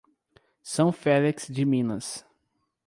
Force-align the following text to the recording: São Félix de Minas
São 0.63 0.91
Félix 0.91 1.45
de 1.47 1.63
Minas 1.63 2.25